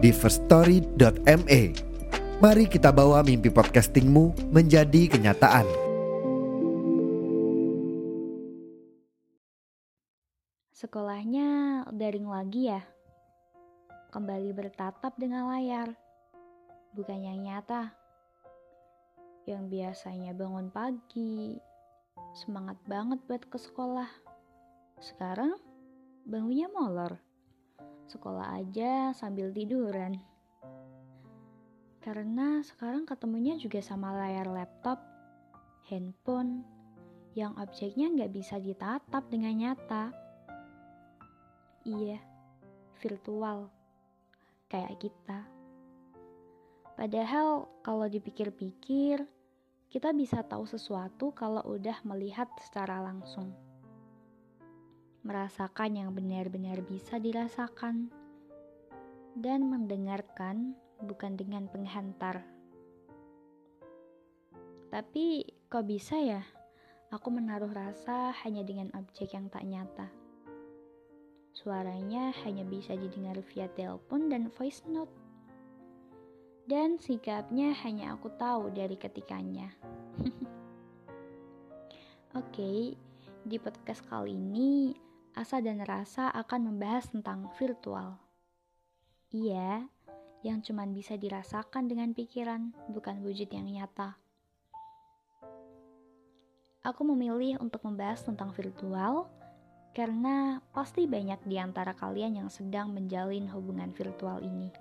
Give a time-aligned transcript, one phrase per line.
[0.00, 1.62] di firststory.me.
[2.40, 5.68] Mari kita bawa mimpi podcastingmu menjadi kenyataan.
[10.72, 11.48] Sekolahnya
[11.92, 12.80] daring lagi ya?
[14.08, 15.92] Kembali bertatap dengan layar.
[16.96, 17.92] Bukan yang nyata.
[19.44, 21.60] Yang biasanya bangun pagi,
[22.32, 24.08] semangat banget buat ke sekolah.
[24.96, 25.60] Sekarang
[26.24, 27.20] bangunnya molor.
[28.10, 30.18] Sekolah aja sambil tiduran.
[32.02, 34.98] Karena sekarang ketemunya juga sama layar laptop,
[35.86, 36.66] handphone,
[37.38, 40.10] yang objeknya nggak bisa ditatap dengan nyata.
[41.86, 42.18] Iya,
[42.98, 43.70] virtual.
[44.66, 45.46] Kayak kita.
[46.98, 49.22] Padahal kalau dipikir-pikir,
[49.86, 53.69] kita bisa tahu sesuatu kalau udah melihat secara langsung.
[55.20, 58.08] Merasakan yang benar-benar bisa dirasakan.
[59.36, 60.72] Dan mendengarkan
[61.04, 62.40] bukan dengan penghantar.
[64.88, 66.42] Tapi kok bisa ya?
[67.12, 70.08] Aku menaruh rasa hanya dengan objek yang tak nyata.
[71.52, 75.12] Suaranya hanya bisa didengar via telepon dan voice note.
[76.64, 79.68] Dan sikapnya hanya aku tahu dari ketikannya.
[82.38, 82.80] Oke, okay,
[83.42, 84.94] di podcast kali ini
[85.30, 88.18] Asa dan Rasa akan membahas tentang virtual.
[89.30, 89.86] Iya,
[90.42, 94.18] yang cuman bisa dirasakan dengan pikiran, bukan wujud yang nyata.
[96.82, 99.30] Aku memilih untuk membahas tentang virtual
[99.94, 104.74] karena pasti banyak di antara kalian yang sedang menjalin hubungan virtual ini.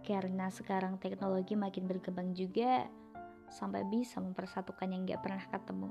[0.00, 2.88] Karena sekarang teknologi makin berkembang juga,
[3.52, 5.90] sampai bisa mempersatukan yang gak pernah ketemu.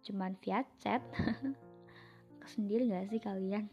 [0.00, 1.04] Cuman via chat.
[2.46, 3.66] Sendiri gak sih kalian?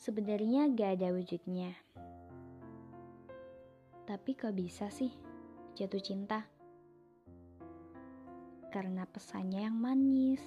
[0.00, 1.76] Sebenarnya gak ada wujudnya.
[4.08, 5.12] Tapi kok bisa sih
[5.76, 6.48] jatuh cinta?
[8.72, 10.40] Karena pesannya yang manis,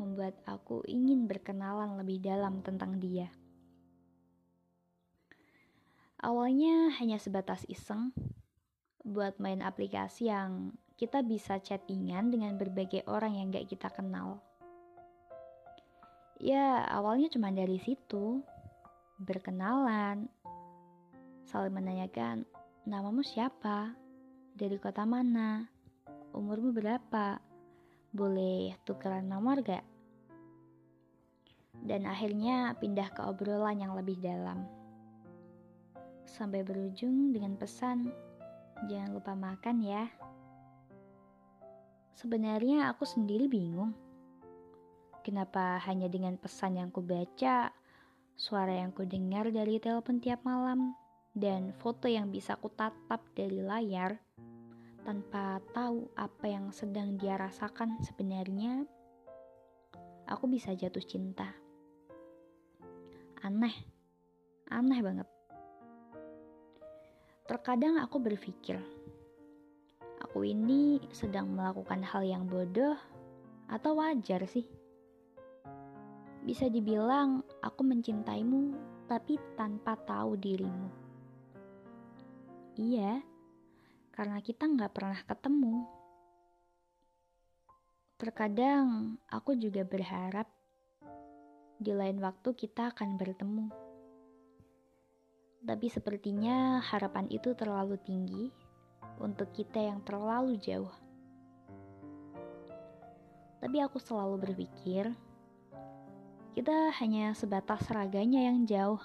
[0.00, 3.28] membuat aku ingin berkenalan lebih dalam tentang dia.
[6.24, 8.16] Awalnya hanya sebatas iseng,
[9.04, 14.47] buat main aplikasi yang kita bisa chattingan dengan berbagai orang yang gak kita kenal.
[16.38, 18.38] Ya, awalnya cuma dari situ,
[19.18, 20.30] berkenalan,
[21.50, 22.46] saling menanyakan,
[22.86, 23.90] namamu siapa,
[24.54, 25.66] dari kota mana,
[26.30, 27.42] umurmu berapa,
[28.14, 29.82] boleh tukeran nomor gak?
[31.82, 34.62] Dan akhirnya pindah ke obrolan yang lebih dalam.
[36.22, 38.14] Sampai berujung dengan pesan,
[38.86, 40.06] jangan lupa makan ya.
[42.14, 43.90] Sebenarnya aku sendiri bingung.
[45.28, 47.68] Kenapa hanya dengan pesan yang ku baca,
[48.32, 50.96] suara yang ku dengar dari telepon tiap malam,
[51.36, 54.16] dan foto yang bisa ku tatap dari layar,
[55.04, 58.88] tanpa tahu apa yang sedang dia rasakan sebenarnya,
[60.32, 61.52] aku bisa jatuh cinta.
[63.44, 63.76] Aneh,
[64.72, 65.28] aneh banget.
[67.44, 68.80] Terkadang aku berpikir,
[70.24, 72.96] aku ini sedang melakukan hal yang bodoh
[73.68, 74.77] atau wajar sih?
[76.48, 78.72] Bisa dibilang aku mencintaimu
[79.04, 80.88] tapi tanpa tahu dirimu.
[82.80, 83.20] Iya,
[84.16, 85.84] karena kita nggak pernah ketemu.
[88.16, 90.48] Terkadang aku juga berharap
[91.76, 93.68] di lain waktu kita akan bertemu.
[95.68, 98.48] Tapi sepertinya harapan itu terlalu tinggi
[99.20, 100.96] untuk kita yang terlalu jauh.
[103.60, 105.12] Tapi aku selalu berpikir,
[106.52, 109.02] kita hanya sebatas raganya yang jauh,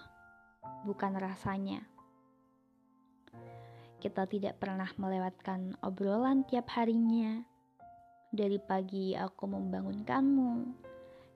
[0.85, 1.87] bukan rasanya
[4.03, 7.39] kita tidak pernah melewatkan obrolan tiap harinya.
[8.35, 10.51] Dari pagi aku membangunkanmu,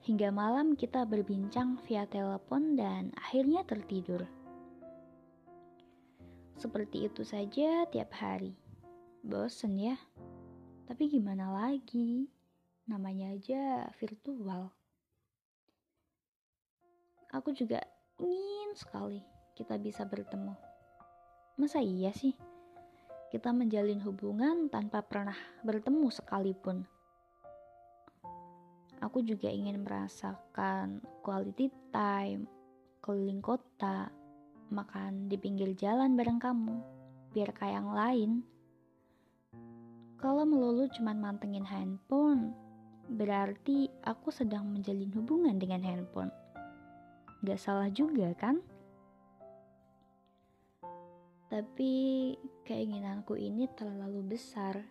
[0.03, 4.27] hingga malam kita berbincang via telepon dan akhirnya tertidur.
[6.59, 8.51] Seperti itu saja tiap hari.
[9.23, 9.95] Bosen ya?
[10.91, 12.27] Tapi gimana lagi?
[12.91, 14.76] Namanya aja virtual.
[17.35, 17.83] Aku juga
[18.23, 19.19] ingin sekali
[19.51, 20.55] kita bisa bertemu.
[21.59, 22.31] Masa iya sih?
[23.27, 26.87] Kita menjalin hubungan tanpa pernah bertemu sekalipun.
[29.03, 32.47] Aku juga ingin merasakan quality time,
[33.03, 34.07] keliling kota,
[34.71, 36.79] makan di pinggir jalan bareng kamu,
[37.35, 38.31] biar kayak yang lain.
[40.17, 42.55] Kalau melulu cuman mantengin handphone,
[43.11, 46.31] berarti aku sedang menjalin hubungan dengan handphone.
[47.47, 48.59] Gak salah juga kan?
[51.47, 52.35] Tapi
[52.67, 54.83] keinginanku ini terlalu besar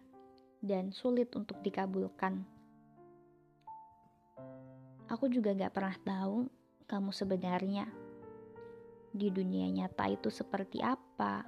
[0.64, 2.48] dan sulit untuk dikabulkan.
[5.12, 6.48] Aku juga gak pernah tahu
[6.88, 7.92] kamu sebenarnya
[9.12, 11.44] di dunia nyata itu seperti apa.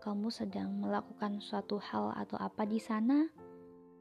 [0.00, 3.28] Kamu sedang melakukan suatu hal atau apa di sana?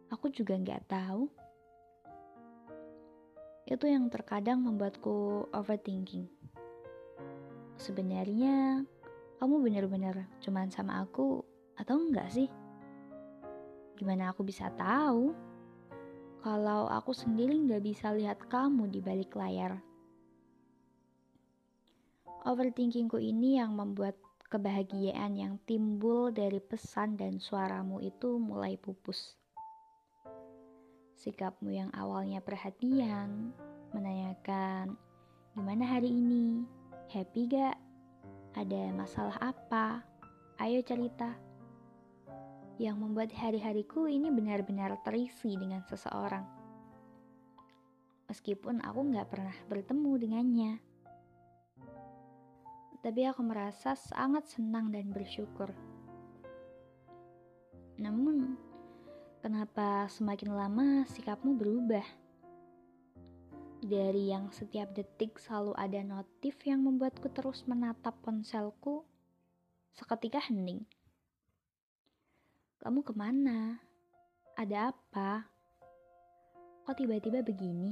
[0.08, 1.43] Aku juga gak tahu.
[3.64, 6.28] Itu yang terkadang membuatku overthinking.
[7.80, 8.84] Sebenarnya
[9.40, 11.44] kamu benar-benar cuman sama aku
[11.80, 12.48] atau enggak sih?
[13.98, 15.34] Gimana aku bisa tahu?
[16.44, 19.80] kalau aku sendiri nggak bisa lihat kamu di balik layar.
[22.44, 24.20] Overthinkingku ini yang membuat
[24.52, 29.40] kebahagiaan yang timbul dari pesan dan suaramu itu mulai pupus.
[31.24, 33.56] Sikapmu yang awalnya perhatian,
[33.96, 34.92] menanyakan,
[35.56, 36.68] gimana hari ini?
[37.08, 37.80] Happy gak?
[38.60, 40.04] Ada masalah apa?
[40.60, 41.32] Ayo cerita
[42.76, 46.44] yang membuat hari-hariku ini benar-benar terisi dengan seseorang.
[48.28, 50.74] Meskipun aku nggak pernah bertemu dengannya.
[53.00, 55.72] Tapi aku merasa sangat senang dan bersyukur.
[57.96, 58.73] Namun,
[59.44, 62.08] kenapa semakin lama sikapmu berubah?
[63.84, 69.04] Dari yang setiap detik selalu ada notif yang membuatku terus menatap ponselku,
[69.92, 70.88] seketika hening.
[72.80, 73.84] Kamu ke mana?
[74.56, 75.44] Ada apa?
[76.88, 77.92] Kok tiba-tiba begini?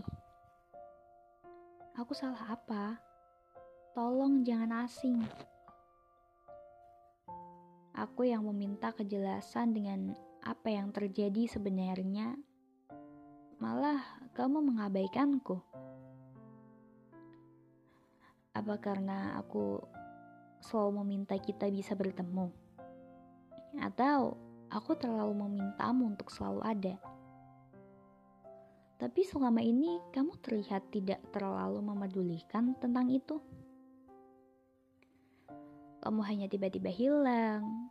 [1.99, 2.95] Aku salah apa?
[3.91, 5.19] Tolong jangan asing.
[7.91, 12.33] Aku yang meminta kejelasan dengan apa yang terjadi sebenarnya.
[13.61, 14.01] Malah
[14.33, 15.61] kamu mengabaikanku.
[18.51, 19.79] Apa karena aku
[20.65, 22.49] selalu meminta kita bisa bertemu?
[23.79, 24.35] Atau
[24.73, 26.95] aku terlalu memintamu untuk selalu ada.
[28.97, 33.41] Tapi selama ini kamu terlihat tidak terlalu memedulikan tentang itu.
[36.01, 37.89] Kamu hanya tiba-tiba hilang,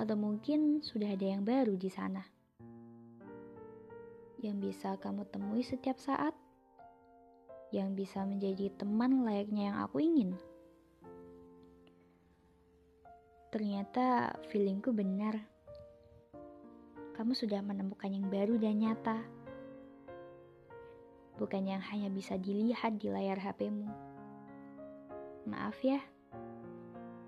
[0.00, 2.24] atau mungkin sudah ada yang baru di sana.
[4.40, 6.32] Yang bisa kamu temui setiap saat,
[7.68, 10.40] yang bisa menjadi teman layaknya yang aku ingin.
[13.52, 15.36] Ternyata feelingku benar
[17.20, 19.20] kamu sudah menemukan yang baru dan nyata.
[21.36, 23.92] Bukan yang hanya bisa dilihat di layar HP-mu.
[25.44, 26.00] Maaf ya,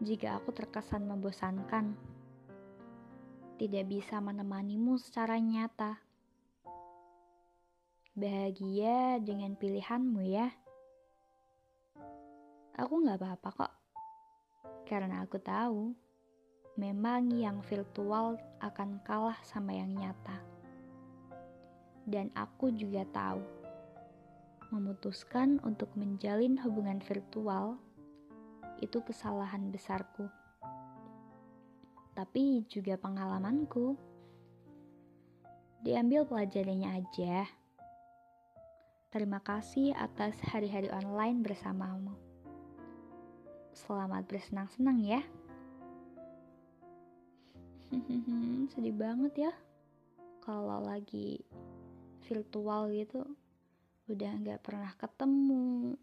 [0.01, 2.12] jika aku terkesan membosankan.
[3.63, 5.95] Tidak bisa menemanimu secara nyata.
[8.11, 10.51] Bahagia dengan pilihanmu ya.
[12.75, 13.73] Aku gak apa-apa kok.
[14.83, 15.95] Karena aku tahu
[16.75, 20.43] memang yang virtual akan kalah sama yang nyata.
[22.03, 23.47] Dan aku juga tahu,
[24.75, 27.79] memutuskan untuk menjalin hubungan virtual
[28.83, 30.42] itu kesalahan besarku.
[32.13, 33.97] Tapi juga pengalamanku.
[35.83, 37.49] Diambil pelajarannya aja.
[39.13, 42.17] Terima kasih atas hari-hari online bersamamu.
[43.73, 45.21] Selamat bersenang-senang ya.
[48.73, 49.53] sedih banget ya
[50.41, 51.45] kalau lagi
[52.25, 53.23] virtual gitu
[54.09, 55.97] udah nggak pernah ketemu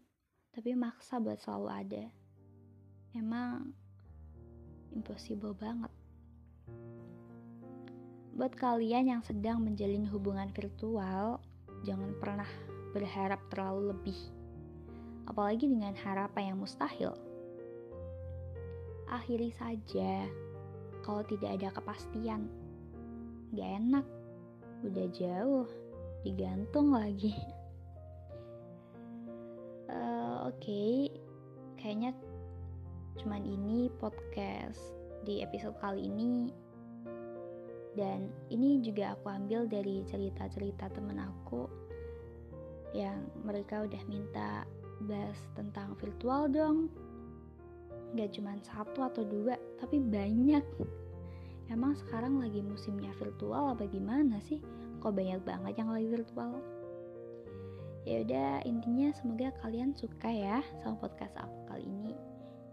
[0.54, 2.04] tapi maksa buat selalu ada
[3.14, 3.74] emang
[4.94, 5.90] impossible banget
[8.34, 11.42] buat kalian yang sedang menjalin hubungan virtual
[11.84, 12.48] jangan pernah
[12.96, 14.18] berharap terlalu lebih
[15.28, 17.14] apalagi dengan harapan yang mustahil
[19.10, 20.30] akhiri saja
[21.02, 22.46] kalau tidak ada kepastian.
[23.50, 24.06] Gak enak,
[24.86, 25.66] udah jauh,
[26.22, 27.34] digantung lagi.
[29.90, 30.94] uh, Oke, okay.
[31.82, 32.14] kayaknya
[33.18, 34.78] cuman ini podcast
[35.26, 36.59] di episode kali ini.
[38.00, 41.68] Dan ini juga aku ambil dari cerita-cerita temen aku
[42.96, 44.64] yang mereka udah minta
[45.04, 46.88] bahas tentang virtual dong.
[48.10, 50.64] nggak cuma satu atau dua, tapi banyak.
[51.70, 54.58] Emang sekarang lagi musimnya virtual apa gimana sih?
[54.98, 56.58] Kok banyak banget yang lagi virtual?
[58.08, 62.16] Ya udah, intinya semoga kalian suka ya sama podcast aku kali ini.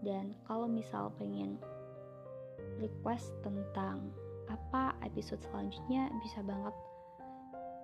[0.02, 1.60] Dan kalau misal pengen
[2.82, 4.10] request tentang
[4.48, 6.74] apa episode selanjutnya bisa banget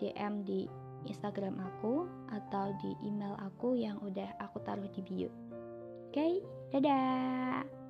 [0.03, 0.67] DM di
[1.07, 5.31] Instagram aku atau di email aku yang udah aku taruh di bio.
[6.11, 6.33] Oke, okay?
[6.73, 7.84] dadah.